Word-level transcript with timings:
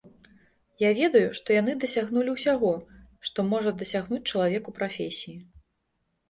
Я 0.83 0.89
ведаю, 0.99 1.27
што 1.39 1.55
яны 1.61 1.75
дасягнулі 1.83 2.33
ўсяго, 2.37 2.71
што 3.29 3.45
можа 3.51 3.75
дасягнуць 3.83 4.21
чалавек 4.33 4.63
у 4.73 4.75
прафесіі. 4.81 5.37